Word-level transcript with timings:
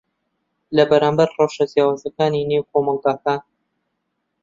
لەبەرامبەر 0.75 1.29
ڕەوشە 1.37 1.65
جیاوازەکانی 1.71 2.47
نێو 2.49 2.67
کۆمەڵگەکان 2.71 3.41